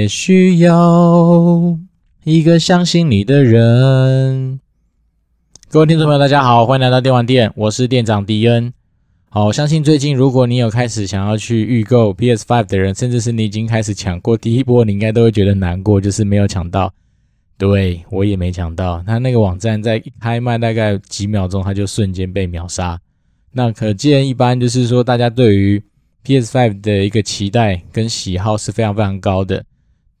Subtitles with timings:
[0.00, 1.78] 也需要
[2.24, 4.58] 一个相信你的人。
[5.68, 8.72] 各位听众朋友，大家好，欢迎来到电玩店，我是店长迪恩。
[9.28, 16.90] 好，我相信最近如果你有开始想要去预购 PS Five 的人，甚至是你已经开始抢过第一波，你应该都会觉得难过，就是没有抢到。
[17.58, 22.98] 对，我也没抢到，他那个网站在一开卖大概几秒钟，他就瞬间被秒杀。
[23.52, 25.82] 那可见一般就是说，大家对于
[26.22, 29.62] PS Five 的一个期待跟喜好是非常非常高的，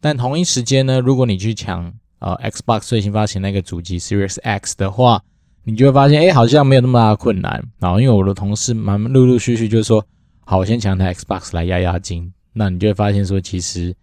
[0.00, 5.22] 但同一时间呢，如果你去抢呃 Xbox 最新发行那个主机 Series X 的话，
[5.64, 7.62] 你就会发现，哎，好像没有那么大的困难。
[7.78, 10.04] 然后因为我的同事蛮陆陆续续就说，
[10.44, 12.32] 好，我先抢台 Xbox 来压压惊。
[12.52, 13.94] 那你就会发现说，其实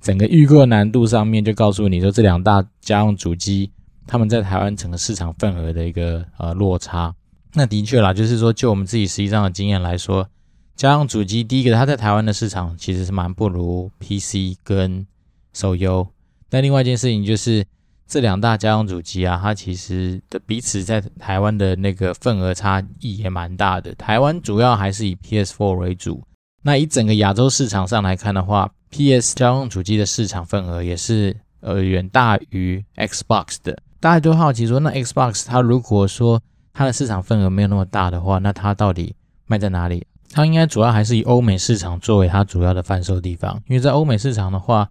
[0.00, 3.70] 整个预购难度上面就告诉你说，这两大家用主机
[4.06, 7.14] 他们在台湾整个市场份额的一个呃落差。
[7.54, 10.26] 那的确啦，就是说就我们自己实际上的经验来说。
[10.74, 15.06] 家用主机，第一个，它在台湾的市场其实是蛮不如 PC 跟
[15.52, 16.06] 手游。
[16.48, 17.64] 但另外一件事情就是，
[18.06, 23.94] 这两大家用主机啊，它其实的彼此在台湾的那个份额差异也蛮大的。
[23.94, 26.22] 台湾主要还是以 PS4 为主。
[26.62, 33.78] 那以整个亚洲市场上来看的话，PS 家用主机的市场份额也是呃远大于 Xbox 的。
[33.98, 36.40] 大家都好奇说，那 Xbox 它如果说
[36.74, 39.14] 它的市场份额没有那么大的话，那它到底
[39.46, 40.06] 卖在哪里？
[40.32, 44.88] 它应该主要还是以欧美市场作为它主要的贩售地方，因为在欧美市场的话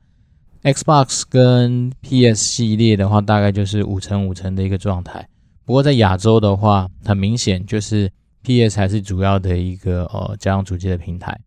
[0.64, 5.28] ，Xbox 跟 PS 系列的话，大概就是五成五成的一个状态。
[5.66, 8.12] 不过在亚洲的话，很明显就是
[8.44, 11.40] PS 还是主要的一个呃家用主机的平台。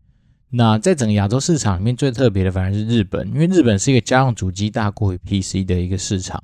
[0.50, 6.42] 那在整个亚洲市场里面，最特别的反而是日本，因为日本是一个家用主机大过于 PC 的一个市场。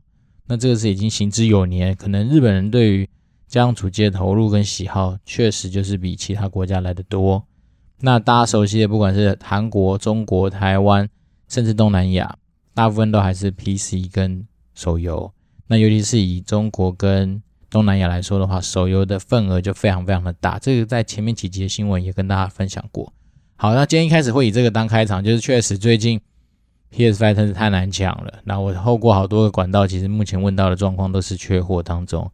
[0.48, 3.08] 那这个是已经行之有年，可能日本人对于
[3.46, 7.45] 家用主机的投入跟喜好确实就是比其他国家来的多。
[8.00, 11.08] 那大家熟悉的，不管是韩国、中国、台湾，
[11.48, 12.36] 甚至东南亚，
[12.80, 15.30] 大部分都还是 PC 跟手游。
[15.67, 20.58] 那尤其是以中国跟东南亚来说的话，手游的份额就非常非常的大。
[20.58, 23.13] 这个在前面几集的新闻也跟大家分享过。
[23.57, 26.19] 好，那今天一开始会以这个当开场，就是确实最近
[26.96, 28.33] PS5 真是太难抢了。
[28.45, 32.30] 那我透过好多个管道，其实目前问到的状况都是缺货当中。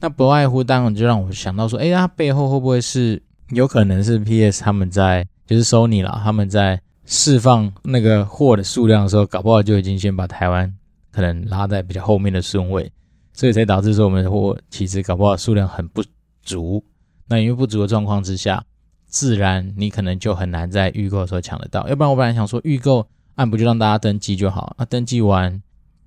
[0.00, 6.80] 那不外乎，当然就让我想到说，哎，它背后会不会是有可能是 PS 他们在，就是 Sony 啦，他们在
[7.12, 10.72] 释放那个货的数量的时候，搞不好就已经先把台湾
[11.10, 12.88] 可能拉在比较后面的顺位，
[13.32, 16.04] 所以才导致说我们的货其实搞不好数量很不
[16.40, 16.84] 足。
[17.26, 18.64] 那因为不足的状况之下，
[19.08, 21.88] 自然你可能就很难在预购的时候抢得到。
[21.88, 23.04] 要不然我本来想说预购
[23.34, 25.60] 按不就让大家登记就好，那登记完。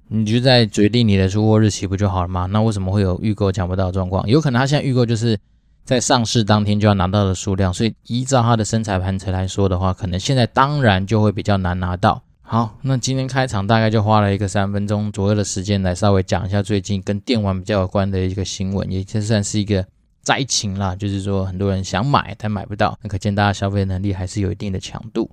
[0.08, 2.46] 你就在决定你的出货日期不就好了吗？
[2.46, 4.26] 那为什么会有预购抢不到的状况？
[4.28, 5.38] 有可能他现在预购就是
[5.86, 12.22] 在上市当天就要拿到的数量，所以依照他的生产盘来说的话，可能现在当然就会比较难拿到。
[12.42, 19.86] 好，那今天开场大概就花了一个三分钟左右的时间来稍微讲一下最近跟电玩比较有关的一个新闻，也就算是一个
[20.22, 25.30] 灾情啦，就是说很多人想买但买不到，那可见大家消费能力还是有一定的强度。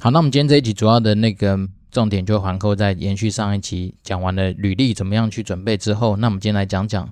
[0.00, 1.58] 好，那我们今天这一集主要的那个。
[1.92, 7.06] 重点就环扣在延续上一期讲完了履历怎么样去准备之后，那我们今天来讲讲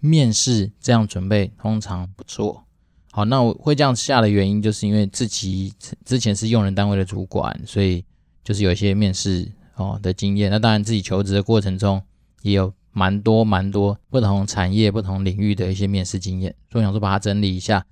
[0.00, 2.64] 面试这样准备通常不错。
[3.12, 5.72] 好，那我会这样下的原因，就是因为自己
[6.04, 8.04] 之前是用人单位的主管，所以
[8.44, 10.50] 就是有一些面试哦的经验。
[10.50, 12.00] 那当然自己求职的过程中
[12.42, 17.84] 也有蛮多蛮多不同产业、不同领域的一些面试经验，所以我想说把它整理一下，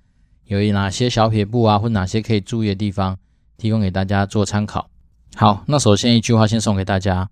[0.45, 3.17] 有哪些小撇步啊，或哪些可以注意的地方，
[3.57, 4.89] 提供给大家做参考。
[5.35, 7.29] 好，那首先一句话先送给大家，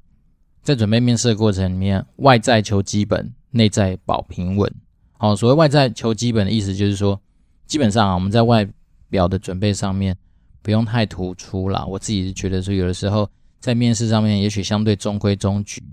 [0.62, 4.72] 在准备面试的过程里面，外在求基本，内在保平稳。
[5.18, 7.20] 好，所谓外在求基本的意思就是说，
[7.66, 8.66] 基本上啊，我们在外
[9.10, 10.16] 表的准备上面
[10.62, 11.84] 不用太突出啦。
[11.86, 15.84] 我自己是觉得说，有的时候在面试上面，也许相对中规中矩。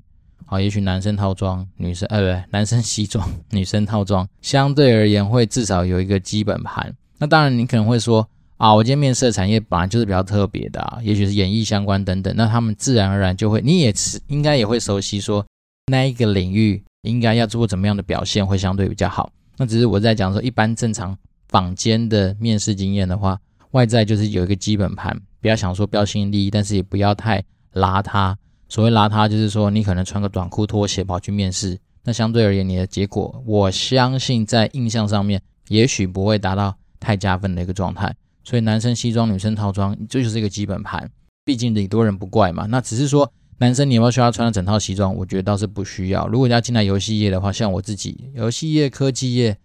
[0.46, 6.94] 好，也许男生套装，女生呃，不对，男生西装， 女生套装，相对而言会至少有一个基本盘。
[7.18, 8.28] 那当然，你可能会说。
[8.56, 15.44] 啊，我今天面试的产业本来就是比较特别的啊，也许是演艺相关等等，那他们自然而然就会，你也是应该也会熟悉说
[15.90, 19.30] 那一个领域应该要做怎么样的表现会相对比较好。
[19.56, 21.16] 那只是我在讲说一般正常
[21.48, 23.38] 坊间的面试经验的话，
[23.70, 27.42] 外在就是有一个基本盘，不要想说标新立异，但是也不要太
[27.74, 28.34] 邋遢。
[28.68, 38.12] 所谓邋遢就是说你可能穿个短裤拖鞋跑去面试，那相对而言你的结果，我相信在印象上面也许不会达到太加分的一个状态。
[38.42, 41.08] 所以男生西装、女生套装，这就是一个基本盘。
[41.44, 42.66] 毕竟礼多人不怪嘛。
[42.66, 45.14] 那只是说，男生你有没有需要穿整套西装？
[45.14, 46.26] 我觉得倒是不需要。
[46.26, 49.56] 如果要进来游戏业的话，像我自己，游戏业、科技业，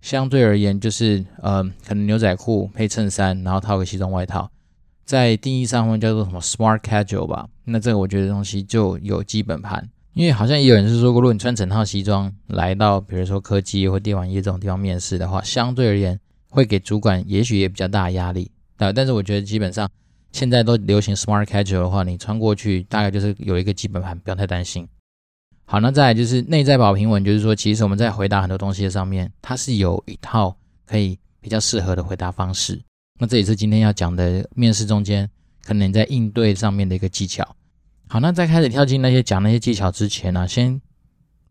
[0.00, 4.50] 相对而言就是，呃，可能牛仔裤配衬衫，然后套个西装外套。
[5.04, 7.48] 在定义上会叫做什么 smart casual 吧？
[7.64, 16.18] 那这个我觉得东西就有基本盘，因为好像也有人是说过，如果你穿整套西装来到比如说科技或电玩业这种地方面试的话，相对而言
[16.48, 18.50] 会给主管也许也比较大压力。
[18.78, 19.88] 啊，但是我觉得基本上
[20.32, 24.88] 现在都流行 smart casual 的话，你穿过去大概就是有一个基本盘，不要太担心。
[25.64, 32.80] 好，那再来就是内在保平稳，就是说其实我们在回答很多东西的上面，它是有一套可以比较适合的回答方式。
[33.18, 35.30] 那这也是今天要讲的面试中间
[35.64, 37.56] 可能在应对上面的一个技巧。
[38.08, 40.80] 好，那在开始跳进那些讲那些技巧之前呢、先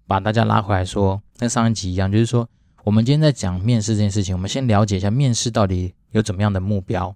[0.05, 2.47] 把大家拉回来说，跟上一集一样，就是说
[2.83, 7.15] 我们今天在讲面试这件事情，我们先了解一下面试到底有怎么样的目标。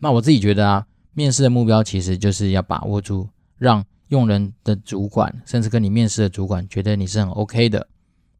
[0.00, 7.86] 那我自己觉得啊，面试的目标其实就是要把握住，让用人的主管，甚至跟你面试的主管觉得你是很 OK 的，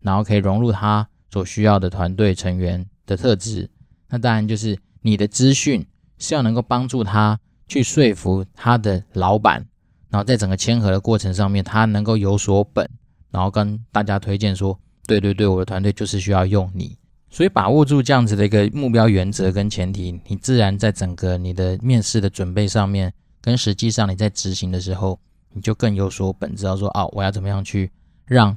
[0.01, 3.71] 然后可以融入他所需要的团队成员的特质。
[4.09, 4.77] 那当然就是。
[5.03, 5.87] 你的资讯
[6.19, 9.67] 是要能够帮助他去说服他的老板，
[10.11, 12.87] 然后在整个签合的过程上面，他能够有所本，
[13.31, 16.99] 然后跟大家推荐说，对对对，我的团队就是需要用你。
[17.31, 25.19] 所以把握住这样子的一个目标原则跟前提，你自然在整个你的面试的准备上面，跟实际上你在执行的时候，
[25.53, 27.91] 你就更有所本，知道说，哦，我要怎么样去
[28.27, 28.57] 让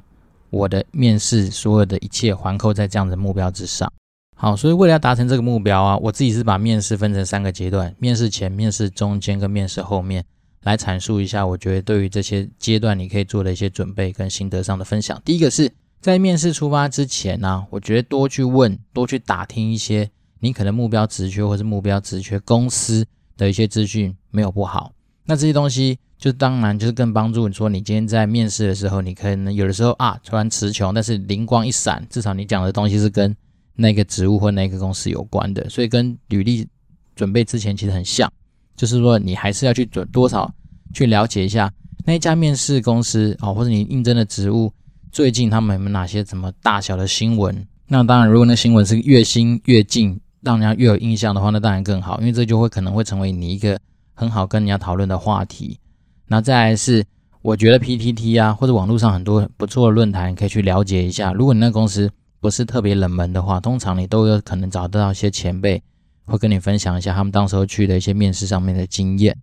[0.50, 3.90] 我的面试所有的一切环扣在这样的目标之上。
[4.36, 10.24] 好，所以为了要达成这个目标啊，我自己是把面试分成三个阶段：面试前、面试中间跟面试后面，
[10.64, 15.22] 来阐述一下我觉得对于这些阶段你可以做的一些准备跟心得上的分享。
[15.24, 15.70] 第一个是
[16.04, 20.10] 在面试出发之前呢、我觉得多去问、多去打听一些
[20.40, 23.06] 你可能目标职缺或是目标职缺公司
[23.38, 24.92] 的一些资讯没有不好。
[25.24, 33.34] 那这些东西就当然就是更帮助你说，你今天在面试的时候，你可能有的时候啊突然词穷，但是灵光一闪，至少你讲的东西是跟
[33.74, 36.68] 那个职务或那个公司有关的，所以跟履历
[37.16, 38.30] 准备之前其实很像，
[38.76, 40.52] 就是说你还是要去准多少
[40.92, 41.72] 去了解一下
[42.04, 44.70] 那一家面试公司哦，或者你应征的职务
[45.14, 47.64] 最近他们有没有哪些什么大小的新闻？
[47.86, 53.78] 那当然，如果那新闻是越新越近，让人家越有印象的话，那当然更好，因为这就会可能会成为你一个
[54.12, 55.78] 很好跟人家讨论的话题。
[56.26, 57.04] 那再来是，
[57.42, 62.10] 我觉得 PTT 啊，或者网络上很多不错的论坛可以去了解一下，如果你那公司。
[62.40, 65.82] 不是特别冷门的话，通常你都有可能找得到一些前辈
[66.26, 69.34] 会跟你分享一下他们当时候去的一些面试上面的经验。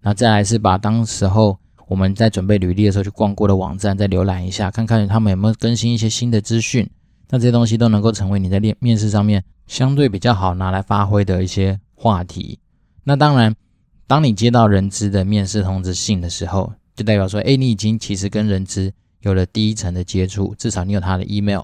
[0.00, 1.56] 那再来是把当时候
[1.92, 6.88] 我们在准备履历的时候去逛过的网站再浏览一下，看看他们有没有更新一些新的资讯。
[7.28, 12.58] 那这些东西都能够成为你在面面试上面相对比较好拿来发挥的一些话题。
[13.04, 13.54] 那当然，
[14.06, 18.90] 当你接到人资的面试通知信的时候，就代表说，哎，你已经其实跟人资
[19.20, 21.60] 有了第一层的接触，至少你有他的 email。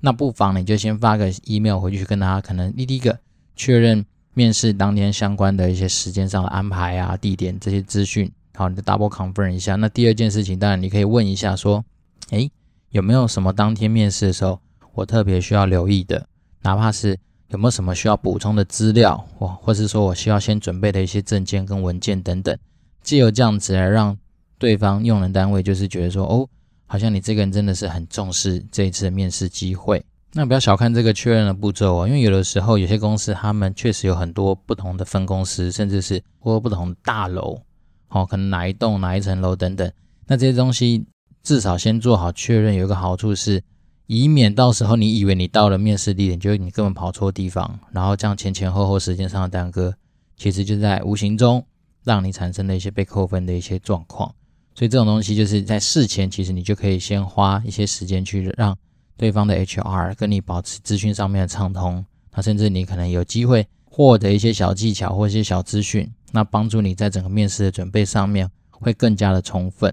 [0.00, 3.16] 那不妨你就先发个 email 回去，跟他可能你第一个
[3.54, 4.04] 确认
[4.34, 8.28] 面试当天相关的一些时间上的安排啊、地点这些资讯，
[8.58, 9.76] 好，你就 double confirm 一下。
[9.76, 11.84] 那第二件事情，当然你可以问一下说，
[12.30, 12.50] 诶，
[12.90, 14.60] 有没有什么当天面试的时候
[14.94, 16.26] 我特别需要留意的？
[16.62, 17.16] 哪怕是
[17.50, 22.58] 有没有什么需要补充的资料，或或是说我需要先准备的一些证件跟文件等等，
[23.00, 24.18] 借由这样子来让
[24.58, 26.48] 对方用人单位就是觉得说，哦。
[26.90, 37.60] 好像你这个人真的是很重视这一次面试机会，那不要小看这个确认的步骤哦，因为有的时候有些公司他们确实有很多不同的分公司，甚至是或不同大楼，
[38.08, 39.90] 哦，可能哪一栋哪一层楼等等，
[40.26, 41.04] 那这些东西
[41.42, 43.62] 至少先做好确认，有一个好处是，
[44.06, 49.94] 以免到时候你以为你到了面试地点，就你根本跑错地方，然后这样前前后后时间上的耽搁，
[50.36, 51.64] 其实就在无形中
[52.04, 54.34] 让你产生了一些被扣分的一些状况。
[54.74, 58.76] 所以这种东西就是在事前，其实你就可以先花一些时间去让
[59.16, 69.92] 对方的 HR 跟你保持资讯上面的畅通，那甚至你可能有机会获得一些小技巧或一些小资讯，那帮助你在整个面试的准备上面会更加的充分。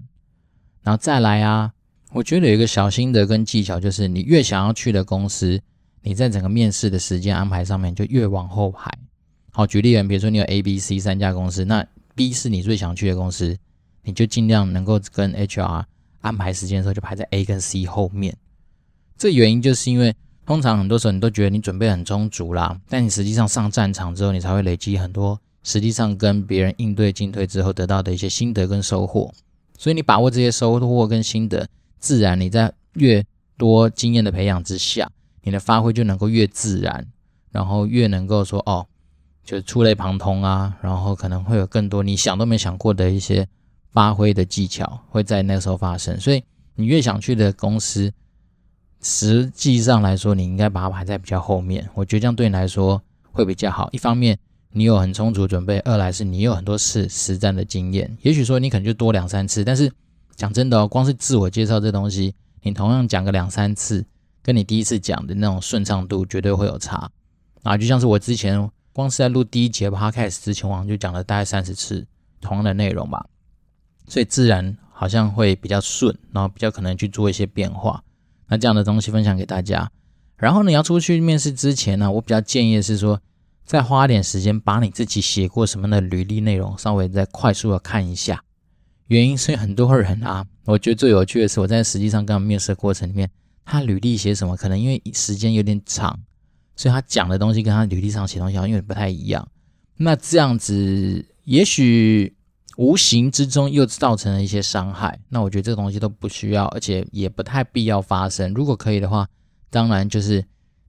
[0.82, 1.72] 然后再来啊，
[2.12, 5.60] 我觉得有一个小心得跟技巧，就是你越想要去的公司，
[6.02, 8.90] 你在整个面试的时间安排上面就越往后排。
[9.50, 11.84] 好，举例人，比如说你有 A、B、C 三家公司，那
[12.14, 13.56] B 是你最想去的公司。
[14.08, 15.84] 你就尽量能够跟 HR
[16.20, 18.36] 安排时间的时候，就排在 A 跟 C 后面。
[19.18, 20.14] 这原因就是因为
[20.46, 29.34] 通常很多时候你都觉得你准备很充足啦，但你实际上上战场之后，你才会累积很多实际上跟别人应对进退之后得到的一些心得跟收获。
[29.76, 33.22] 所以你把握这些收获跟心得，自然你在越
[33.58, 35.10] 多经验的培养之下，
[35.42, 37.06] 你的发挥就能够越自然，
[37.50, 38.86] 然后越能够说哦，
[39.44, 43.46] 就触类旁通啊，然后可能会有更多你想都没想过的一些。
[43.92, 48.12] 发挥的技巧会在那时候发生，所以你越想去的公司，
[49.08, 51.88] 实际上来说，你应该把它排在比较后面。
[51.94, 53.88] 我觉得这样对你来说会比较好。
[53.92, 54.36] 一方面，
[54.72, 58.18] 你有很充足准备，二来是你有很多次实战的经验。
[58.22, 59.88] 也许说你可能就多两三次，但是
[60.34, 64.04] 讲真的哦，光是自我介绍这东西，你同样讲个两三次，
[64.42, 67.08] 跟你第一次讲的那种顺畅度绝对会有差
[67.62, 67.76] 啊！
[67.76, 72.04] 就像是我之前光是在录第一节 Podcast 之前，我就讲了大概三十次
[72.40, 73.24] 同样的内容吧，
[74.08, 78.02] 所以自然好像会比较顺，然后比较可能去做一些变化。
[78.48, 79.90] 那这样的东西分享给大家。
[80.36, 83.20] 然后你要出去面试之前呢，我比较建议的是说，
[83.64, 88.42] 再花点时间把你自己写过什么的履历内容稍微再快速的看一下。
[89.08, 93.30] 原因是很多人啊，我觉得最有趣的是我在实际上跟他面试的过程里面，
[93.64, 96.20] 他履历写什么，可能因为时间有点长，
[96.76, 99.48] 所以他讲的东西跟他履历上写东西好像有点不太一样。
[99.96, 102.35] 那这样子也许
[102.76, 105.18] 无形之中又造成了一些伤害。
[105.28, 108.54] 那我觉得这个东西都不需要，而且也不太必要发生。
[108.54, 109.28] 如果可以的话，
[109.70, 110.44] 当然就是。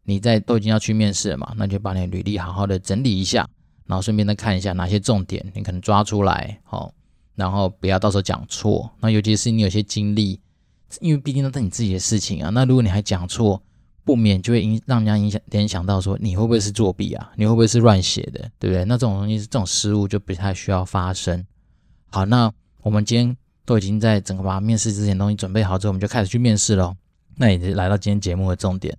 [0.10, 3.46] 你在都已经要去面试了嘛，那就把你的履历好好的整理一下，
[3.88, 6.94] 然后顺便再看一下哪些重点你可能抓出来，好，
[7.36, 8.90] 然后不要到时候讲错。
[9.02, 10.40] 那尤其是你有些经历，
[11.02, 12.50] 因为毕竟都是你自己的事情啊。
[12.52, 13.62] 那如果你还讲错，
[14.06, 17.30] 不免就会影让人家影响联想到说你会不会是作弊啊？
[17.36, 18.50] 你会不会是乱写的？
[18.58, 18.86] 对不对？
[18.86, 21.46] 那这种东西，这种失误就不太需要发生。
[22.10, 26.96] 好，那我们今天都已经在整个把面试之前东西准备好之后，我们就开始去面试喽。
[27.36, 28.98] 那也是来到今天节目的重点。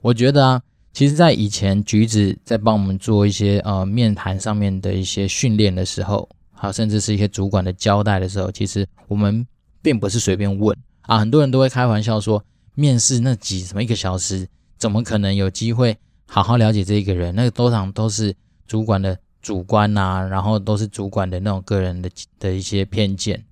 [0.00, 9.46] 我觉得啊，其实，在以前橘子在帮我们做一些呃面谈上面的一些训练的时候，还有甚至是一些主管的交代的时候，其实我们
[9.82, 11.18] 并不是随便问啊。
[11.18, 12.42] 很多人都会开玩笑说，
[12.74, 14.48] 面试那几什么一个小时，
[14.78, 15.96] 怎么可能有机会
[16.26, 17.34] 好好了解这一个人？
[17.34, 18.34] 那个通常都是
[18.66, 22.10] 主管的主观呐、然后都是主管的那种个人的
[22.40, 23.44] 的一些偏见。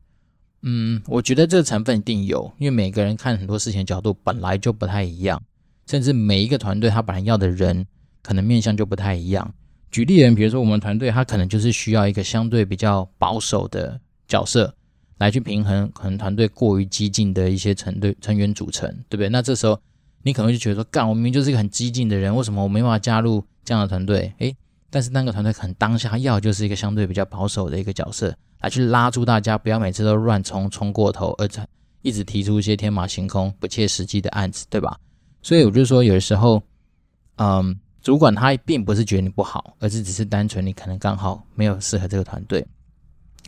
[0.62, 5.40] 嗯，我觉得这个成分一定有，因为每个人看很多事情的角度本来就不太一样。
[5.86, 7.86] 甚至每一个团队他本来要的人
[8.22, 9.54] 可能面向就不太一样。
[9.92, 14.74] 举例人，比如说我们团队他可能就是需要一个相对比较保守的角色
[15.18, 19.28] 来去平衡可能团队过于激进的一些成队成员组成，对不对？
[19.28, 19.80] 那这时候
[20.24, 24.32] 你可能就觉得说，干，我明明就是一个很激进的人，为什么我没办法加入这样的团队？
[24.38, 24.56] 诶，
[24.94, 31.66] 但是那个团队可能当下要就是一个相对比较保守的一个角色来去拉住大家，不要每次都乱冲冲过头，而且
[32.02, 34.96] 一直提出一些天马行空、不切实际的案子，对吧？
[35.42, 36.62] 所以我就说，有的时候，
[37.38, 42.64] 嗯，主管他并不是觉得你不好，而是只是单纯你可能刚好没有适合这个团队。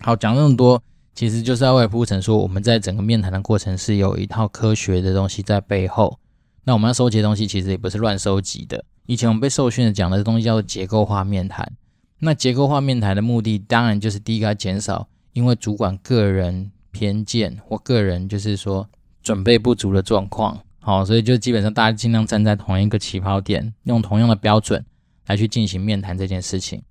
[0.01, 0.83] 好，讲那么多，
[1.15, 6.19] 其实就是要为铺陈说，我们在整个面谈的过程是有一套科学的东西在背后。
[6.67, 8.85] 那我们要收集的东西，其实也不是乱收集的。
[9.07, 11.73] 以前我们被受训的讲的东西叫做结构化面谈。
[12.19, 18.89] 那结构化面谈的目的，当然就是第一个要减少因为主管个人偏见或个人就是说
[19.23, 20.59] 准备不足的状况。
[20.81, 24.85] 好，所以就基本上大家尽量站在同一个起跑点，用同样的标准
[25.27, 26.83] 来去进行面谈这件事情。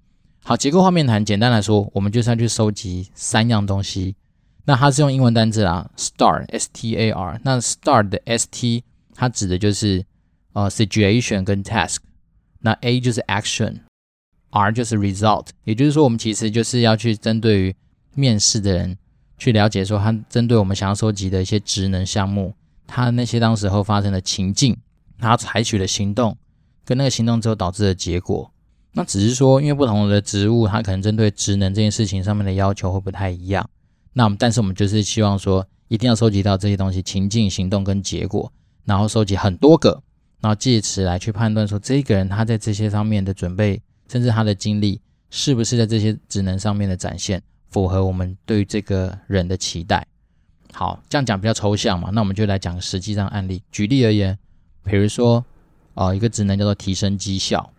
[0.41, 4.15] 好，结构化面谈，简单来说，我们就是要去收集三样东西。
[4.63, 7.41] 那它是用英文单字啊，STAR，S-T-A-R。
[7.43, 8.83] 那 STAR 的 S-T
[9.15, 10.05] 它指的就是
[10.53, 11.97] 呃 situation 跟 task。
[12.59, 15.47] 那 A 就是 action，R 就是 result。
[15.63, 17.75] 也就是说，我们其实就是要去针对于
[18.13, 18.97] 面试的人
[19.37, 22.53] 去了解说，他针对我们想要收集的一些职能项目。
[22.87, 24.77] 他那些当时候发生的情境，
[25.17, 26.37] 他采取的行动，
[26.83, 28.51] 跟那个行动之后导致的结果，
[28.93, 33.67] 那只是说，因为不同的职务，他可能针对职能这件事情上面的要求会不太一样。
[34.13, 38.51] 那我们，但是我们就是希望说，一定要收集到这些东西，情境、行动跟结果，
[38.85, 40.01] 然后收集很多个，
[40.39, 50.05] 然后借此来去判断说，这个人他在这些上面的准备，甚至他的经历，是不是在这些职能上面的展现，符合我们对于这个人的期待。
[50.71, 53.63] 好，这样讲比较抽象嘛，那我们就来讲实际上案例。
[53.71, 54.37] 举例而言，
[54.83, 55.43] 比如说，
[55.93, 57.71] 呃，一个职能叫做提升绩效。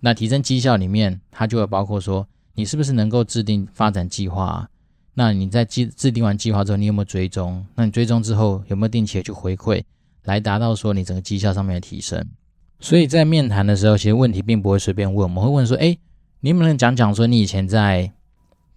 [0.00, 4.68] 那提升绩效里面，它就会包括说，你是不是能够制定发展计划啊？
[5.14, 7.66] 那你在制制定完计划之后，你有没有追踪？
[7.74, 9.82] 那你追踪之后有没有定期的去回馈，
[10.24, 12.26] 来达到说你整个绩效上面的提升？
[12.80, 15.96] 所以在面谈的时候，其实问题并不会随便问，我们会问说，哎，
[16.40, 18.12] 你能不能讲讲说你以前在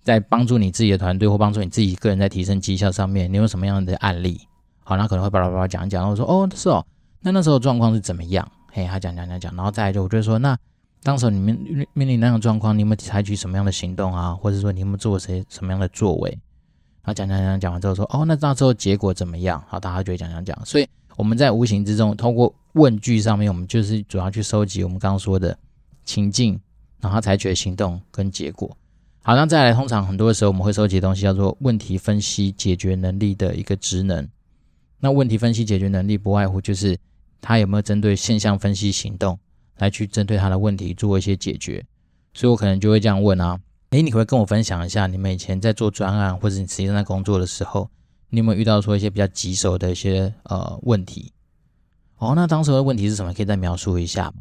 [0.02, 4.42] 在帮助你自己的团队或帮助你自己个人在提升绩效上面，你有什么样的案例？
[4.84, 6.84] 好，那可能会巴拉巴拉讲一讲，然后说哦，是哦，
[7.22, 8.50] 那那时候状况是怎么样？
[8.72, 10.58] 嘿，他讲讲讲讲，然后再来就我就说，那
[11.04, 14.34] 当时你们面临那种状况，你有没有采取什么样的行动啊？
[14.34, 16.32] 或者说你有没有做些什么样的作为？
[17.04, 19.64] 然后讲讲讲讲完之后说，哦，那那时候结果怎么样？
[19.68, 20.66] 好，大家就会讲讲讲。
[20.66, 25.58] 所以我们在无形之中，通过问句上面，我们就是主要去收集我们刚刚说的
[26.04, 26.60] 情境，
[27.00, 28.76] 然后采取的行动跟结果。
[29.24, 34.28] 好，那再来，通常很多的时候我们会收集的东西叫做问题分析解决能力的一个职能。
[35.00, 36.98] 那问题分析解决能力不外乎就是
[37.40, 39.38] 他有没有针对现象分析行动
[39.78, 41.84] 来去针对他的问题做一些解决。
[42.34, 47.90] 所以我可能就会这样问啊，诶，你可不可以跟我分享一下，你们以前在做专案或者你实际上在工作的时候，
[48.32, 51.34] 你有没有遇到说一些比较棘手的一些呃问题？
[52.18, 53.34] 哦，那当时的问题是什么？
[53.34, 54.38] 可以再描述一下吗？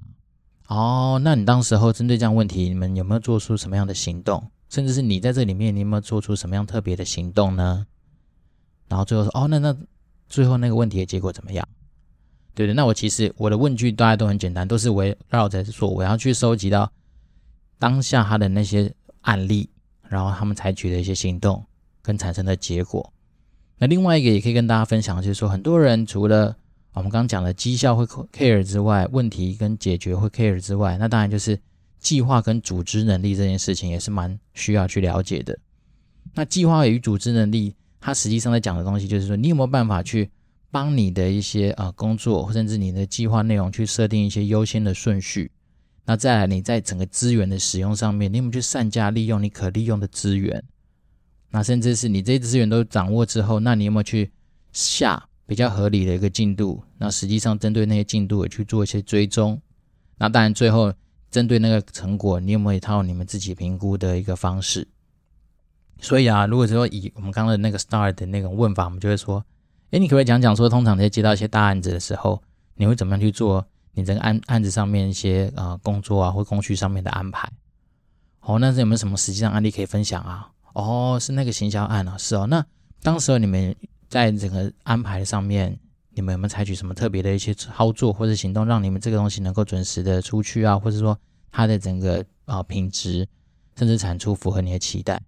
[0.68, 4.50] 哦，那你当时候针对这样问题，你们有没有做出什么样的行动？
[4.68, 7.85] 甚至是你在这里面，你有没有做出什么样特别的行动呢？
[8.88, 9.76] 然后最后说，哦，那那
[10.28, 11.66] 最后那个问题的结果怎么样？
[12.54, 16.92] 对的，那我其实我的问句大家都很简单，都是围绕着说我要去收集到
[17.78, 19.68] 当下他的那些案例，
[20.09, 21.64] 然后他们采取的一些行动
[22.02, 23.12] 跟产生的结果。
[23.80, 26.56] 那另外一个也可以跟大家分享，就是说很多人除了
[26.92, 31.58] 我们刚刚讲的绩效会 care 之外，问题跟解决会 care 之外，那当然就是。
[32.00, 35.58] 计划跟组织能力这件事情也是蛮需要去了解的。
[36.32, 40.30] 那计划与组织能力，它实际上在讲的东西就是说，你有没有办法去
[40.70, 45.50] 帮你的一些啊工作，甚至你的计划内容去设定一些优先的顺序。
[46.06, 50.64] 那再来，你在整个资源的使用上面，你有没有去善加利用你可利用的资源？
[51.50, 54.30] 那甚至是你这些资源都掌握之后，那你有没有去
[54.73, 56.83] 下比较合理的一个进度？
[56.99, 59.61] 那实际上针对那些进度也去做一些追踪。
[60.19, 60.92] 那当然最后。
[61.30, 64.88] 针对那个成果，你有没有一套你们自己评估的一个方式？
[66.00, 69.45] 所以啊，如果说以我们刚刚的那个 STAR 的那种问法，我们就会说：
[69.92, 72.42] 哎，你可不可以讲讲说，通常在接到一些大案子的时候，
[72.75, 77.49] 你会怎么样去做你这个案案子上面一些啊、工作啊或工序上面的安排？
[78.40, 80.50] 哦，那是有没有什么实际上案例可以分享啊？
[80.75, 82.47] 哦，是那个行销案啊，是哦。
[82.47, 82.65] 那
[83.03, 83.75] 当时候你们
[84.09, 85.79] 在整个安排上面。
[86.12, 90.77] 你们有没有采取什么特别的一些操作或者行动，让你们这个东西能够准时的出去啊？
[90.77, 91.17] 或者说
[91.53, 93.27] 它的整个啊品质
[93.79, 95.23] 甚至产出符合你的期待？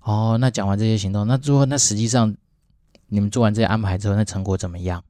[0.00, 2.36] 哦，那讲完这些行动，那最后那实际上
[3.08, 5.02] 你们做完这些安排之后，那成果怎么样？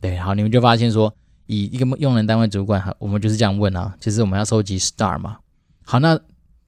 [0.00, 1.14] 对，好，你们就发现说，
[1.46, 5.38] 以一个用人单位主管，我们就是这样问啊，就是我们要收集 STAR 嘛。
[5.84, 6.20] 好，那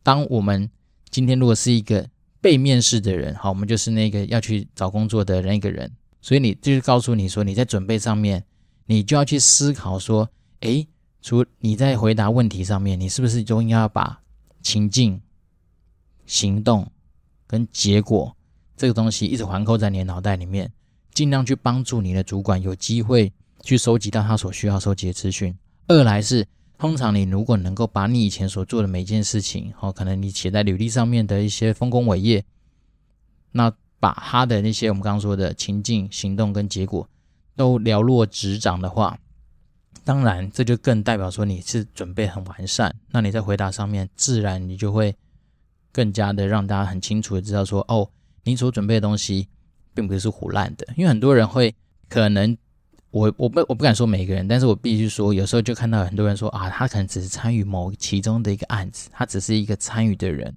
[0.04, 0.70] 当我们
[1.10, 2.08] 今天如果是一个
[2.42, 5.90] 被面试的人，好，我们就是那个要去找工作的那个人。
[6.20, 8.44] 所以你就是告诉你说，你在准备上面，
[8.86, 10.28] 你就要去思考说，
[10.60, 10.86] 诶，
[11.22, 14.20] 除你在回答问题上面，你是不是就应该要把
[14.60, 15.20] 情境、
[16.26, 16.90] 行动
[17.46, 18.36] 跟结果
[18.76, 20.72] 这个东西一直环扣在你的脑袋里面，
[21.14, 25.56] 尽量去帮助你的主管有机会去收集到他所需要收集的资讯。
[25.88, 26.46] 二来是，
[26.82, 32.44] 通常你如果能够把你以前所做的每件事情，哦，可能你写在履历上面的一些丰功伟业，
[33.52, 33.72] 那。
[34.00, 37.08] 把他的那些我们刚刚说的情境、行动跟结果
[37.54, 39.16] 都了若指掌的话，
[40.02, 42.92] 当然这就更代表说你是准备很完善。
[43.12, 45.14] 那你在回答上面，自然你就会
[45.92, 48.10] 更加的让大家很清楚的知道说，哦，
[48.42, 49.46] 你所准备的东西
[49.94, 50.84] 并不是胡烂的。
[50.96, 51.72] 因为很多人会
[52.08, 52.58] 可能，
[53.12, 60.52] 我我不我不敢说每个人，但是我必须说，有时候就看到很多人说啊，他可能只是参与某其中的一个案子，他只是一个参与的人。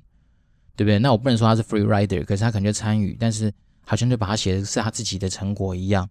[0.78, 1.00] 对不对？
[1.00, 3.50] 那我不能说他是 free rider，可是他可能就参与，但是
[3.86, 6.06] 好像就把他写的是他自己的成果一样。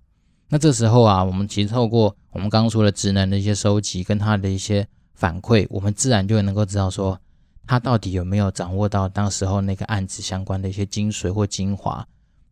[0.49, 7.21] 那这时候啊，我们其实透过我们刚刚说的职能的一些收集跟他的一些反馈，我们自然就能够知道说
[7.67, 12.03] 他到底有没有掌握到当时候那个案子相关的一些精髓或精华，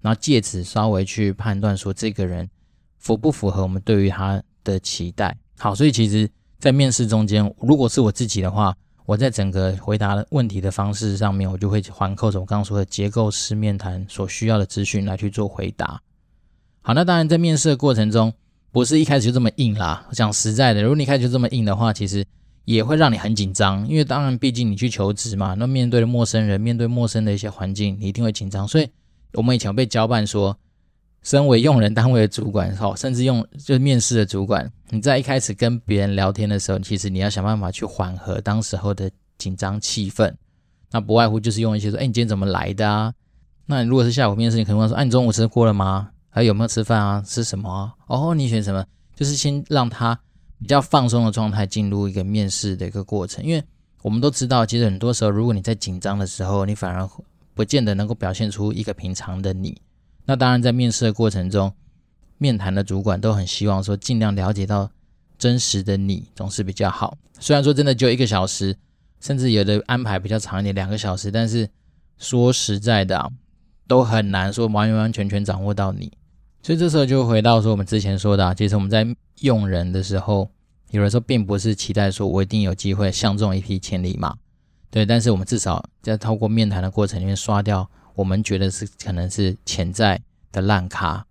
[0.02, 2.46] 然后借此稍微去判断说这个人
[3.02, 5.36] 符不符合我们对于他的期待。
[5.58, 6.26] 好，所以其实，
[6.58, 8.74] 在面试中间，如果是我自己的话。
[9.04, 16.00] 我在整个回答问题的方式上面，我就会环扣着我刚刚说的结构式面谈所需要的资讯来去做回答。
[16.82, 18.32] 好，那当然在面试的过程中，
[18.70, 20.08] 不是一开始就这么硬啦。
[20.12, 22.24] 讲实在的，如果你一开始就这么硬的话，其实
[22.64, 28.66] 也会让你很紧张，因为当然毕竟你去求职嘛，那面对陌生人，面对陌生的一些环境，你一定会紧张。
[28.68, 28.88] 所以
[29.32, 30.56] 我们以前被交办说。
[31.22, 40.32] 身为用人单位的主管，好，甚至用就是面试的主管，你在一开始跟别人聊天的时候，其实你要想办法去缓和当时候的紧张气氛。
[40.90, 43.14] 那不外乎就是用一些说，哎，你今天怎么来的啊？
[43.66, 46.10] 那你如果是下午面试，你可能会说，哎，你中午吃过了吗？
[46.28, 47.22] 还有没有吃饭啊？
[47.24, 47.92] 吃什么？
[48.08, 48.84] 哦，你选什么？
[49.14, 50.18] 就是先让他
[50.58, 53.44] 比较放松的状态进入一个面试的一个过程。
[53.44, 53.62] 因为
[54.02, 57.08] 我们都知道，其实很多时候，如果你在紧张的时候，你反而
[57.54, 59.80] 不见得能够表现出一个平常的你。
[60.24, 61.72] 那当然，在面试的过程中，
[62.38, 64.90] 面谈的主管都很希望说，尽量了解到
[65.36, 67.18] 真实的你，总是比较好。
[67.40, 68.76] 虽然说真的就一个小时，
[69.20, 71.68] 甚至有的安排比较长一点，两个小时，但是
[72.18, 73.28] 说实在的啊，
[73.88, 76.12] 都很难说完完全全掌握到你。
[76.62, 79.04] 所以这时候就回到说我们之前说的啊，其实我们在
[79.40, 80.48] 用人的时候，
[80.92, 84.36] 有的时候并不是期待说我一定有机会相中一匹千里马，
[84.88, 87.90] 对，但是我们至少在透过面谈的过程里面刷掉。
[88.14, 90.20] 我们觉得是可能是潜在
[90.50, 91.24] 的烂咖，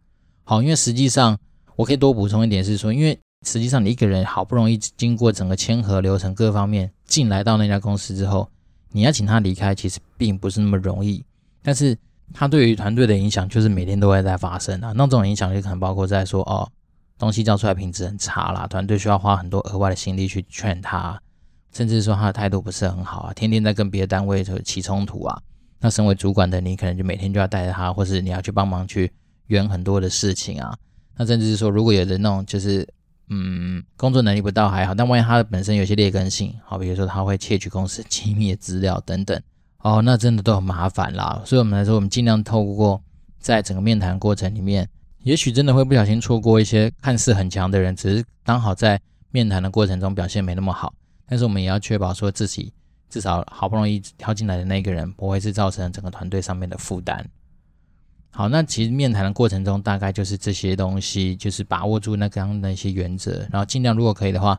[0.44, 1.38] 好，因为实际上
[1.76, 8.50] 我可以多补充一点是说，因为实际上你一个人好不容易经过整个签核流程各方面进来到那家公司之后，
[8.92, 11.24] 你要请他离开，其实并不是那么容易。
[11.64, 11.98] 但是
[12.34, 14.92] 他对于团队的影响，就是每天都会在发生啊。
[14.96, 16.70] 那这种影响就可能包括在说，哦，
[17.18, 21.22] 东西交出来品质很差啦，团队需要花很多额外的心力去劝他，
[21.72, 25.42] 甚至说他的态度不是很好啊，天天在跟别的单位就起冲突啊。
[25.82, 29.12] 那身为主管的你，可能就每天就要带着他，或是你要去帮忙去
[29.48, 30.78] 圆很多的事情啊。
[31.18, 32.88] 那甚至是说，如果有的那种就是。
[33.34, 39.42] 嗯，工作能力不到还好，但万一他本身有些劣根性，好，比如说他会窃取公司机密资料等等，
[39.78, 41.42] 哦，那真的都很麻烦啦。
[41.46, 43.02] 所以我们来说，我们尽量透过
[43.40, 44.86] 在整个面谈过程里面，
[45.24, 50.94] 也许真的会不小心错过一些看似很强的人，只是刚好在面谈的过程中表现没那么好。
[51.26, 52.74] 但是我们也要确保说自己
[53.12, 57.24] 至少好不容易挑进来的那个人，不会是造成整个团队上面的负担。
[58.32, 64.58] 好，那其实面谈的过程中，大概就是这些东西，就是把握住那刚刚那些原则，然后尽量如果可以的话，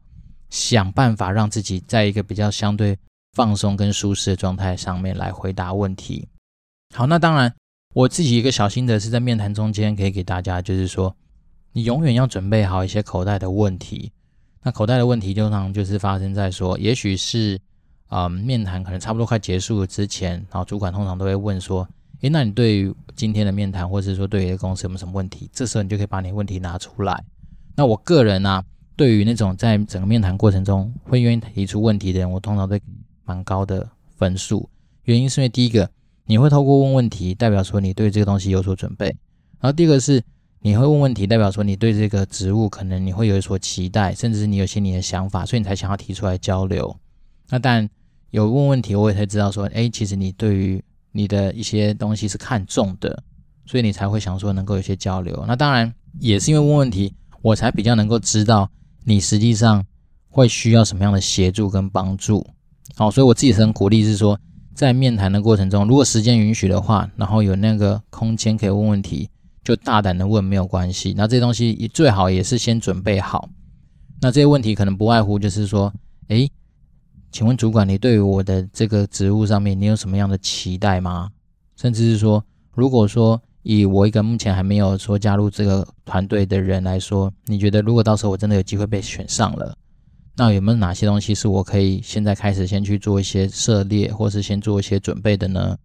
[0.51, 2.97] 想办法让自己在一个比较相对
[3.33, 6.29] 放松跟舒适的状态上面来回答问题。
[6.95, 7.51] 好，那当然
[7.95, 11.17] 我自己一个小心得是在面谈中间可以给大家，就是说
[11.73, 14.13] 你永远要准备好一些口袋的问题。
[14.63, 17.59] 那口袋的问题通常就是发生在说，也许是
[18.13, 21.89] 啊、嗯，面谈可能差不多快结束之前，然后主管通常都会问说。
[22.21, 25.51] 诶，那你对于今天的面谈，或者是说对于公司有没有什么问题？
[25.53, 27.25] 这时候你就可以把你的问题拿出来。
[27.75, 32.79] 那我个人呢、啊，对于那种在整个面谈过程中会愿意提出问题的人，我通常都
[33.25, 34.69] 蛮高的分数。
[35.03, 35.91] 原因是因为第一个，
[36.27, 39.09] 你会透过问问题，代表说你对这个东西有所准备；
[39.59, 40.23] 然后第二个是，
[40.61, 46.97] 你会问问题，代表说你对这个职务可能你会有所期待，甚至是你有些你的想法，所以你才想要提出来交流。
[47.49, 47.91] 那但
[48.33, 53.23] 有问问题，我也才知道说，诶，其实你对于你的一些东西是看重的，
[53.67, 55.45] 所以你才会想说能够有些交流。
[55.47, 58.71] 那当然也是因为问问题，我才比较能够知道
[59.05, 59.85] 你实际上
[60.31, 62.47] 会需要什么样的协助跟帮助。
[62.97, 64.41] 好，所以我自己是很鼓励是说，
[64.75, 69.29] 在面谈的过程中，如果时间允许的话，然后有那个空间可以问问题，
[69.63, 71.13] 就大胆的问没有关系。
[71.15, 73.51] 那这些东西最好也是先准备好。
[74.23, 75.93] 那这些问题可能不外乎就是说，
[76.29, 76.51] 诶。
[77.33, 81.31] 请问主管，你对于我的这个职务上面，你有什么样的期待吗？
[81.77, 89.75] 甚至是说，如果说以我一个目前还没有说加入这个团队的人来说，你觉得如果到时候我真的有机会被选上了，
[90.37, 95.77] 那有没有哪些东西是我可以现在开始先去做一些涉猎，或是先做一些准备的呢？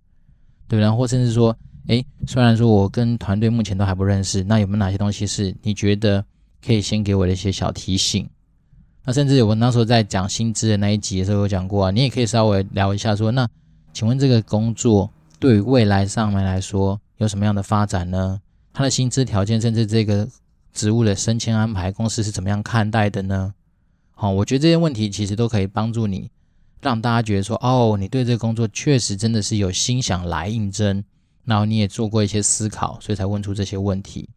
[0.67, 1.55] 对，然后甚至说，
[1.87, 6.25] 诶，虽然说我跟团队目前都还不认识，那有没有哪些东西是你觉得
[6.65, 8.29] 可以先给我的一些小提醒？
[9.07, 13.47] 那甚至我那时候在讲薪资的那一集的时候有讲过啊，你也可以稍微聊一下说，那
[13.93, 18.37] 请问这个工作对于未来上面来说有什么样的发展呢？
[18.73, 20.27] 他的薪资条件，甚至这个
[20.73, 23.53] 职务的升迁安排，公司是怎么样看待的呢？
[24.13, 26.29] 好，我觉得这些问题其实都可以帮助你，
[26.81, 31.01] 让大家觉得说，哦，你对这个工作确实真的是有心想来应征，
[31.45, 34.27] 然后你也做过一些思考，所以才问出这些问题。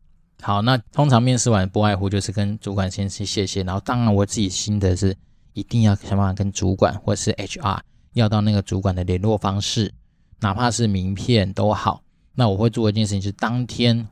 [0.43, 5.15] 好，那通常面试完不外乎就是跟主管先去谢谢，然后当然我自己心得是
[5.53, 7.79] 一定要想办法跟主管或是 HR
[8.15, 9.93] 要到那个主管的联络方式，
[10.41, 12.03] 哪怕是名片都好。
[12.35, 14.09] 那我会做一件事情，是当天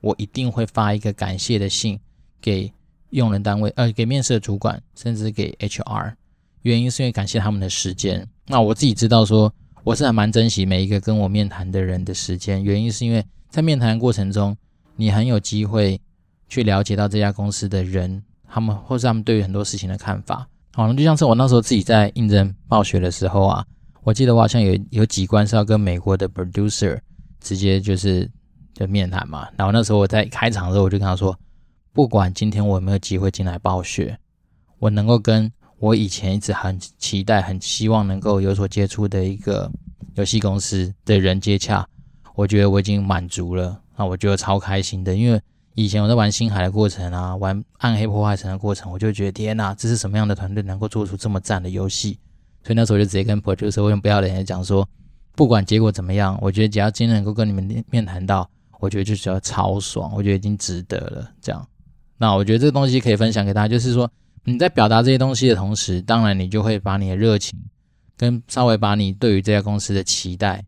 [0.00, 1.98] 我一定会发一个感谢的信
[2.40, 2.72] 给
[3.10, 6.14] 用人单位，呃，给面试的主管，甚至给 HR。
[6.62, 8.24] 原因是因为感谢他们的时间。
[8.46, 14.56] 那我自己知道说我是还蛮珍惜每一个跟我面谈的人的时间，原因是因为在面谈过程中。
[14.96, 16.00] 你很有机会
[16.48, 20.46] 去了解到这家公司的人，他们或是他们对于很多事情的看法。
[20.74, 23.64] 好，那就像是我那时候自己在应征暴雪的时候啊，
[24.02, 26.98] 我记得我好像有有几关是要跟美国的 producer
[27.40, 28.30] 直接就是
[28.72, 29.48] 就面谈嘛。
[29.56, 31.38] 然后那时候我在开场的时候，我就跟他说，
[31.92, 34.18] 不管今天我有没有机会进来暴雪，
[34.78, 39.70] 我能够跟我以前一直很期待、很希望能够有所接触的一个
[40.14, 41.86] 游戏公司的人接洽，
[42.34, 43.81] 我觉得我已经满足了。
[44.02, 45.40] 那我觉得超开心的，因为
[45.76, 52.18] 以前我在玩星海的过程啊，玩暗黑破坏神的过程，我就觉得天呐，这是什么样的团队能够做出这么赞的游戏？
[52.64, 54.84] 所以那时候我就直接跟 producer 为什么不要脸讲说，
[55.36, 61.30] 不管结果怎么样，我觉得只要今天能够跟你们面谈到，我觉得就觉得超爽，我觉得已经值得了。
[61.40, 61.64] 这样，
[62.18, 64.10] 那我觉得这个东西可以分享给大家，就是说
[64.42, 67.56] 你在表达这些东西的同时，当然你就会把你的热情
[68.16, 70.64] 跟稍微把你对于这家公司的期待。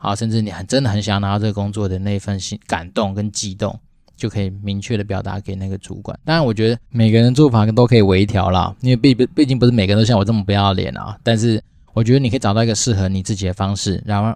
[0.00, 3.76] 好，甚至你很真的很想拿到这个工作的那份心感动跟激动，
[4.16, 6.16] 就可以明确的表达给那个主管。
[6.24, 11.18] 当然，我觉得每个人做法都可以微调啦，因为毕毕毕竟不是每个人都像我这么不要脸啊。
[11.24, 11.60] 但是，
[11.94, 14.32] 我觉得你可以找到一个适合你自己的方式，然后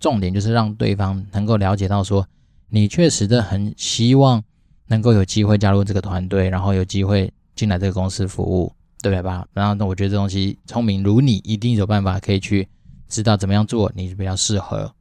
[0.00, 2.26] 重点就是让对方能够了解到说，
[2.70, 4.42] 你确实的很希望
[4.86, 9.46] 能够有机会加入这个团队，然后有机会进来这个公司服务，对吧？
[9.52, 12.66] 然后，那我觉得这东西聪明如你，一定有办法可以去。
[13.08, 14.94] 知道怎么样做你比较适合。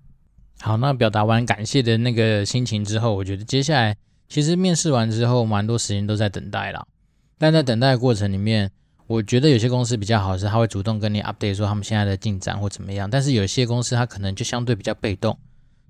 [0.60, 3.96] 好，那表达完感谢的那个心情之后，我觉得接下来
[4.30, 6.88] 其实面试完之后，蛮多时间都在等待了。
[7.38, 8.72] 但在等待的过程里面，
[9.08, 13.10] 我觉得有些公司比较好是，他会主动跟你 update 说他们现在的进展或怎么样。
[13.10, 15.38] 但是有些公司他可能就相对比较被动。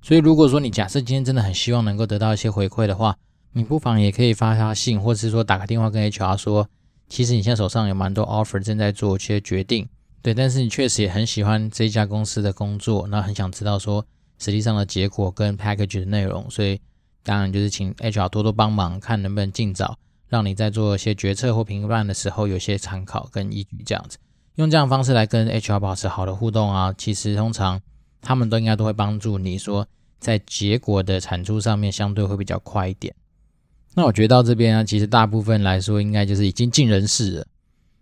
[0.02, 3.15] 所以如果说你假设今天真的很希望能够得到一些回馈的话，
[3.52, 6.67] 你不妨也可以发发信，或是说打个电话跟 HR 说，
[7.08, 9.88] 其实你现在手上有蛮多 offer 正在做一些决定，
[10.23, 14.03] 对，但是你确实也很喜欢这一家公司的工作，那很想知道说
[14.39, 16.79] 实际上的结果跟 package 的内容，所以
[17.23, 19.97] 当然就是请 HR 多多帮忙，看能不能尽早
[20.29, 24.17] 让你在做一些决策或评判的时候有些参考跟依据，这样子
[24.55, 27.81] 用这样方式来跟 HR 保持好的互动啊，其实通常
[28.21, 29.86] 他们都应该都会帮助你说
[30.19, 33.13] 在结果的产出上面相对会比较快一点。
[33.93, 37.45] 那我觉得到这边啊，其实大部分来说应该就是已经尽人事了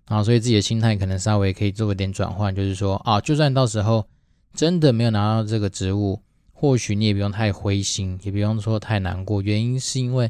[0.05, 4.05] 啊，所以自己的心态可能稍微可以做一点转换，就是说啊，就算到时候
[4.53, 9.41] 真的没有拿到这个职务，或许你也不用太灰心，也不用说太难过。
[9.41, 10.29] 原因是因为，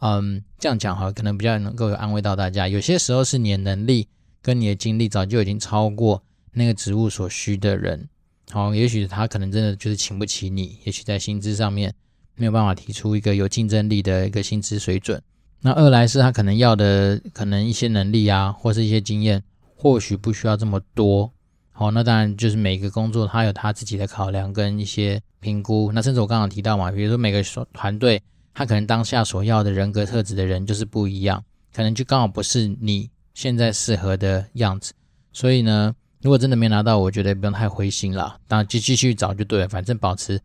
[0.00, 2.66] 嗯，这样讲哈，可能比较能够有安慰到大家。
[2.68, 4.08] 有些时候是你的能力
[4.40, 8.08] 跟你的经历早就已经超过那个职务所需的人，
[8.50, 11.94] 好，也许他可能真的就是请不起你，也许在薪资上面。
[12.40, 15.20] 没有办法提出一个有竞争力的一个薪资水准。
[15.60, 19.42] 那二来是他可能要的可能一些能力啊，或是一些经验，
[19.76, 21.32] 或许不需要这么多。
[21.72, 25.90] 好，那当然就是每个工作他有他自己的考量跟一些评估。
[25.92, 27.42] 那甚至我刚刚提到嘛，比如说每个
[27.72, 28.22] 团队
[28.54, 31.42] 他可能当下所要的人格特质的人就是不一样，
[31.72, 34.92] 可能就刚好不是你现在适合的样子。
[35.32, 40.40] 所以呢，如果真的没拿到，我觉得不用太灰心啦，当然就继续找就对了，反正保持。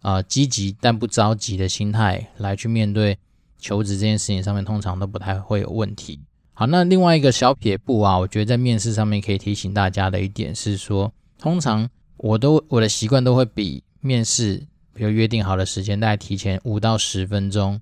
[0.00, 3.16] 啊、呃，积极但不着急的心态来去面对
[3.62, 6.20] 求职这件事情上面，通常都不太会有问题。
[6.52, 17.80] 好，那另外一个小撇步啊，我觉得在面试上面可以提醒大家的一点是说，通常我都我的习惯都会比面试，比如约定好的时间，大概提前五到十分钟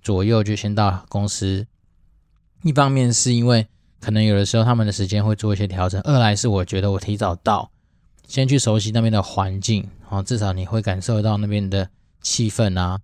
[0.00, 1.66] 左右就先到公司。
[2.62, 3.66] 一方面是因为
[4.00, 7.70] 可能有的时候他们的时间会做一些调整，二来是我觉得我提早到。
[8.26, 11.88] 先去熟悉那边的环境，啊，至少你会感受到那边的
[12.20, 13.00] 气氛啊，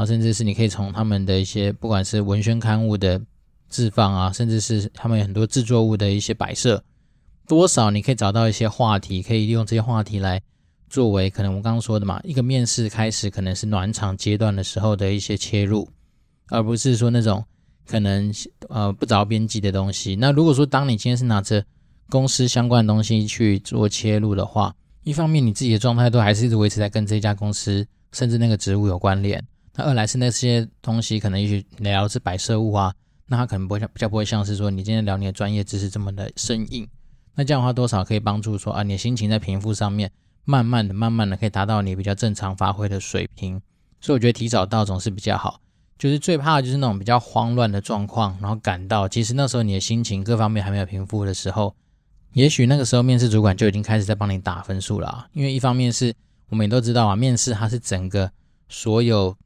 [0.00, 3.20] 后甚至是你可以从他们的一些不管是文宣刊物的
[3.68, 6.82] 置放啊，甚至是他们很多制作物的一些摆设，
[7.46, 10.40] 多少你可以找到一些话题，可以利用这些话题来
[10.88, 15.88] 作为可能我刚刚说的嘛，一个面试开始可能是暖场阶段的时候的一些切入，
[16.48, 17.44] 而不是说那种
[17.86, 18.32] 可能
[18.68, 20.16] 呃不着边际的东西。
[20.16, 21.64] 那如果说当你今天是拿着
[22.08, 29.42] 公司相关的东西去做切入的话，一方面你自己的状态都还是一直维持在跟这家公司甚至那个职务有关联，
[29.76, 32.92] 那二来是那些东西可能也许聊的是摆设物啊，
[33.26, 36.88] 那他可能不会像比较不会像是说你今天聊你的专业知识这么的生硬，
[37.34, 40.10] 那这样的话多少可以帮助说啊你的心情在平复上面，
[40.44, 43.60] 慢慢的慢慢的可以达到你比较正常发挥的水平，
[44.00, 45.60] 所以我觉得提早到总是比较好，
[45.98, 51.74] 就是最怕的就是那种比较慌乱的状况，然后赶到，其实那时候你的心情各方面还没有平复的时候。
[52.32, 56.14] 也许那个时候面试主管就已经开始在帮你打分数了啊，因为一方面是
[56.48, 58.30] 我们也都知道啊，面试它是整个
[58.68, 59.36] 所有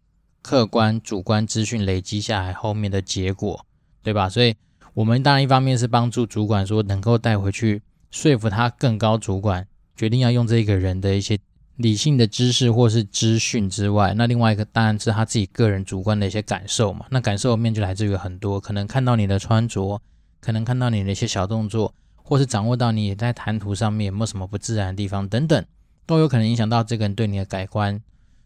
[0.45, 3.65] 客观主观资讯累积下来后面的结果，
[4.03, 4.29] 对吧？
[4.29, 4.55] 所以
[4.93, 7.81] 我们当然一方面是帮助主管说能够带回去
[8.11, 11.39] 说服他更高主管决定要用这个人的一些
[11.77, 17.07] 理性的知识或是资讯之外，那另外一个当然是他自己个人主观的一些感受嘛。
[17.09, 19.99] 那感受面就来自于很多，可能看到你的穿着，
[20.41, 21.95] 可能看到你的一些小动作。
[22.27, 25.63] 或是掌握到你在谈吐上面有没有什么不自然的地方等等，
[26.07, 28.01] 都有可能影响到这个人对你的改观。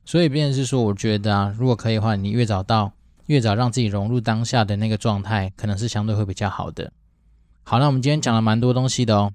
[0.09, 2.91] 所以，便是说，我觉得啊，如果可以的话，你越早到，
[3.27, 6.91] 越早让自己融入当下的那个状态，可能是相对会比较好的。
[7.63, 9.31] 好，那我们今天讲了蛮多东西的哦。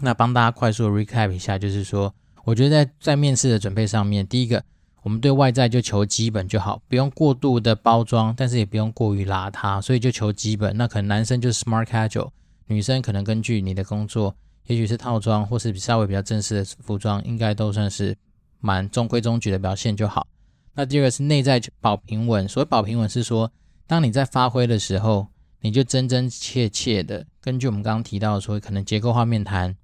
[0.00, 4.64] 那帮大家快速 recap 一下，就是说，我觉得在在面试的准备上面，第一个，
[5.02, 10.74] 我们对外在就求基本就好，不用过度的包装，但是也不用过于邋遢，所以就求基本。
[10.74, 12.30] 那可能男生就是 smart casual。
[12.68, 14.34] 女生可能根据你的工作，
[14.66, 18.16] 也许是套装，或是稍微比较正式的服装，应该都算是
[18.60, 20.26] 蛮中规中矩的表现就好。
[20.74, 23.50] 那第二个是内在保平稳，所谓保平稳是说，
[23.86, 25.26] 当你在发挥的时候，
[25.60, 29.76] 你就真真切切的根据我们刚刚提到的说，可能结构化面谈，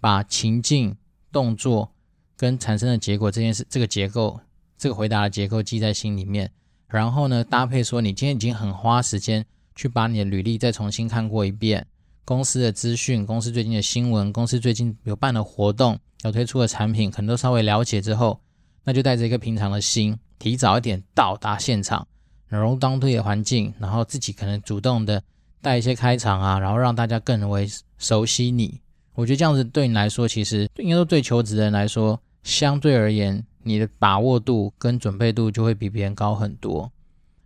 [0.00, 0.96] 把情境、
[1.30, 1.92] 动作
[2.36, 4.40] 跟产生的结果这件事，这个结构，
[4.78, 6.50] 这个回答的结构记在心里面，
[6.88, 11.86] 然后呢，搭配说你今天已经很花时间去把你的履历再重新看过一遍。
[12.30, 18.38] 公司的资讯，公司最近的新闻，公司最近有办的活动，有推出的产品，可能都稍微了解之后，
[18.84, 22.06] 那就带着一个平常的心，提早一点到达现场，
[22.46, 25.20] 融入当地的环境，然后自己可能主动的
[25.60, 28.80] 带一些开场啊，然后让大家更为熟悉你。
[29.14, 36.92] 我觉得这样子对你来说，其实应该说对求职的人来说，相对而言，你的把握度跟准备度就会比别人高很多。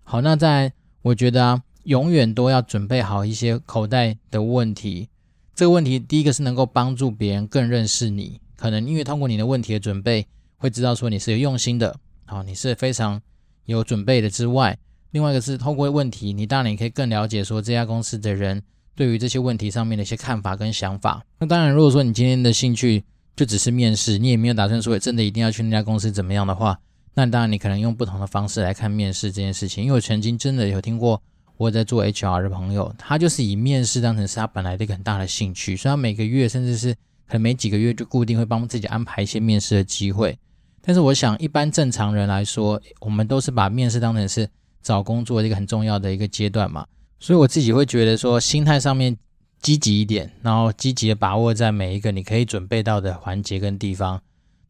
[0.02, 0.70] 好，那在
[1.00, 5.08] 我觉得啊，永远都要准备好一些口袋的问题。
[5.54, 10.26] 这个问题，第一个是能够帮助别人更认识你，可能因为通过你的问题的准备，
[10.58, 11.94] 会知道说你是有用心的，
[12.24, 13.20] 好，你是非常
[13.66, 14.76] 有准备的之外，
[15.12, 18.60] 另外一个是透过问题，你当然也可以更了解说这家公司的人
[18.96, 21.24] 对于这些问题上面的一些看法跟想法。
[21.38, 23.04] 那当然，如果说你今天的兴趣
[23.36, 26.76] 就只是面试，你也没有打算说真的一定要去那家公司怎么样的话，
[27.14, 29.84] 那当然你可能用不同的方式来看面试这件事情。
[29.84, 31.22] 因为我曾经真的有听过。
[31.56, 36.92] 我在做 HR 的朋友，他就是以面试当成是他本来的一个很大的兴趣，所以他每个月甚至是
[37.26, 40.36] 可能每几个月就固定会帮自己安排一些面试的机会。
[40.82, 44.48] 但是我想，一般正常人来说，我们都是把面试当成是
[44.82, 46.86] 找工作的一个很重要的一个阶段嘛。
[47.18, 49.16] 所以我自己会觉得说，心态上面
[49.62, 54.20] 积极一点，然后积极的把握在每一个你可以准备到的环节跟地方。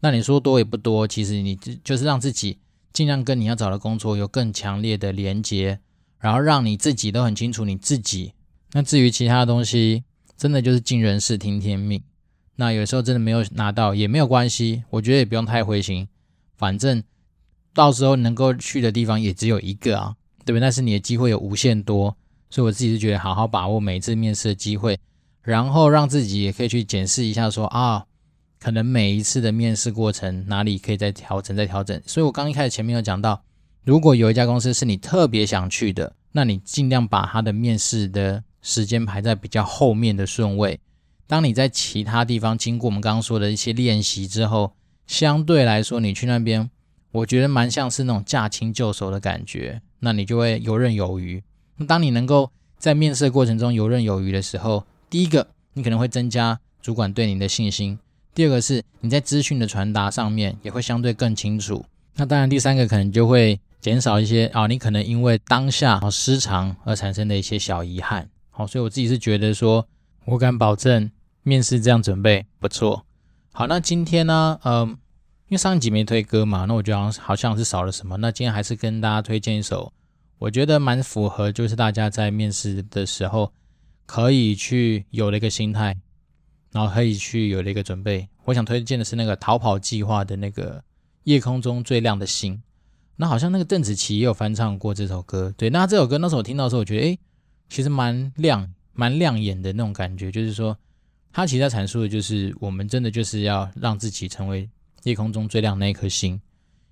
[0.01, 2.59] 那你说多也不多，其实你就是让自己
[2.93, 5.81] 尽量跟你要找的工作有更强烈的连接。
[6.25, 8.33] 然后让你自己都很清楚你自己。
[8.73, 10.05] 那至于其他的东西，
[10.39, 12.03] 真的就是尽人事听天命。
[12.57, 16.09] 那有时候真的没有拿到也没有关系，我觉得也不用太灰心。
[16.57, 17.05] 反正
[17.75, 20.61] 到时候能够去的地方也只有一个啊，对不对？
[20.61, 22.17] 但是你的机会有无限多，
[22.49, 24.99] 所以我自己是觉得好好把握每一次面试的机会，
[25.43, 28.07] 然后让自己也可以去检视一下说，说啊，
[28.59, 32.01] 可能每一次的面试过程哪里可以再调整、再调整。
[32.07, 33.43] 所以我刚一开始前面有讲到。
[33.85, 40.81] 如果有一家公司是你特别想去的，那你尽量把他的面试的时间排在比较后面的顺位。
[41.27, 44.73] 当你在其他地方经过我们刚刚说的一些练习之后，
[45.07, 46.71] 相对来说你去那边，
[47.13, 51.43] 我觉得蛮像是那种驾轻就熟的感觉，那你就会游刃有余。
[51.77, 57.99] 那当你能够在面试的过程中游刃有余的时候，第一个你可能会增加主管对你的信心；
[58.35, 61.85] 第二个是你在资讯的传达上面也会相对更清楚。
[62.17, 63.61] 那当然，第三个可能就会。
[63.85, 68.31] 减少一些啊，你可能因为当下失常而产生的一些小遗憾。
[68.49, 69.87] 好，所以我自己是觉得说，
[70.25, 71.11] 我敢保证
[71.43, 73.05] 面试这样准备不错。
[73.53, 74.97] 好，那今天呢，嗯，因
[75.51, 78.17] 为上一集没推歌嘛，那我觉得好像好像是少了什么。
[78.17, 79.93] 那今天还是跟大家推荐一首，
[80.39, 83.53] 我觉得蛮符合，就是大家在面试的时候
[84.07, 85.95] 可以去有的一个心态，
[86.73, 88.27] 然后可以去有的一个准备。
[88.47, 90.79] 我想推荐的是那个逃跑计划的那个
[91.25, 92.55] 《夜空中最亮的星》。
[93.17, 95.71] 那好像那个邓紫棋也有翻唱过这首歌，对。
[95.71, 97.19] 那这首歌那时候我听到的时候，我觉得诶，
[97.69, 100.77] 其实蛮亮、蛮亮眼的那种感觉，就是说，
[101.33, 104.69] 它其实在阐述的就是我们真的就是要让自己成为
[105.05, 106.41] 夜空中最亮那一颗星，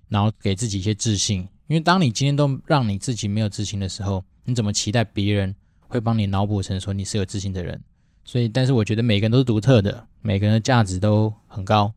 [0.07, 1.47] 然后给自己一些自信。
[1.67, 5.55] 因为当你今天都让你自己没有自信的时候，你怎么期待别人
[5.87, 7.81] 会帮你脑补成说你是有自信的人？
[8.25, 11.93] 所以，但是我觉得每个人都是独特的，每个人的价值都很高。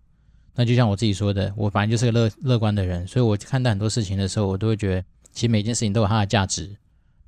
[0.58, 6.74] 那就像我自己说的，我反正就是个乐乐观的人，所以我看待很多事情的时候，我都会觉得，其实每件事情都有它的价值。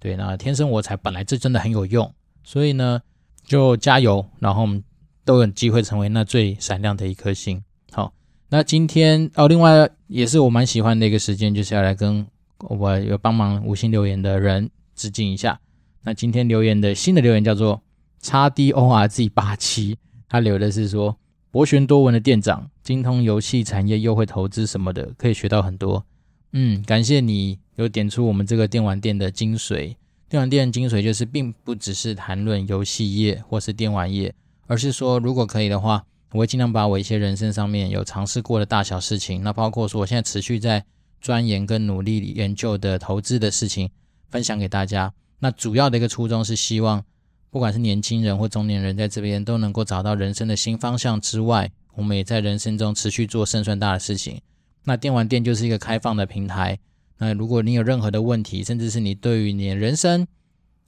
[0.01, 2.11] 对，那天生我材本来这真的很有用，
[2.43, 3.03] 所以呢，
[3.45, 4.83] 就加油，然后我们
[5.27, 7.62] 都有机会成为那最闪亮的一颗星。
[7.93, 8.14] 好，
[8.49, 12.27] 那今天哦，另外也是我蛮喜欢的一个时间，就是要来跟
[12.61, 15.61] 我有帮忙五星留言的人致敬一下。
[16.03, 17.83] 那今天留言的新的留言叫做
[18.23, 19.99] XDORZ 八七，
[20.31, 21.14] 他留的是说。
[21.51, 26.05] 博学多闻的店长，精通游戏产业，又会投资什么的，可以学到很多。
[26.53, 29.97] 嗯，感谢你有点出我们这个电玩店的精髓。
[30.29, 34.35] 电玩店的精髓就是，并不只是谈论游戏业或是电玩业，
[34.67, 40.85] 而是说，如果可以的话，我会尽量把我一些人生上面有尝试过的大小事情，那包括说我现在持续在
[41.23, 43.89] 钻研跟努力研究的投资的事情，
[44.29, 45.15] 分享给大家。
[45.39, 47.03] 那主要的一个初衷是希望。
[47.51, 54.40] 不管是年轻人或中年人，在这边都能够找到人生的新方向之外，我们也在人生中持续做胜算大的事情。
[54.85, 56.79] 那电玩店就是一个开放的平台。
[57.19, 60.27] 那如果你有任何的问题，甚至是你对于你的人生、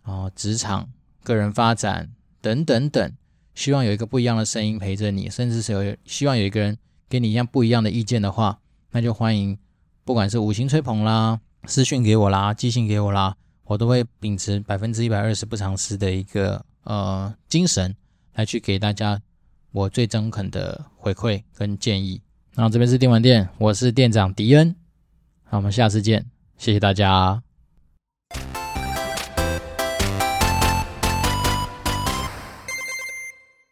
[0.04, 0.88] 哦职场、
[1.24, 3.12] 个人发展等等等，
[3.54, 8.60] 希望有一个不一样的声音陪着你，甚至是有希望有一个人给你一样不一样的意见的话，
[8.92, 9.58] 那就欢迎，
[10.04, 13.36] 不管是五星吹捧啦、私讯给我啦、寄信给我啦。
[13.70, 17.94] 我都会秉持百分之一百二十不藏私的一个呃精神，
[18.34, 19.22] 来去给大家
[19.70, 22.20] 我最中肯的回馈跟建议。
[22.56, 24.74] 那这边是电玩店，我是店长迪恩，
[25.50, 26.26] 那我们下次见，
[26.58, 27.40] 谢谢大家。